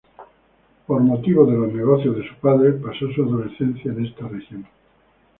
[0.87, 4.65] Por motivo de los negocios de su padre, pasó su adolescencia en esta región.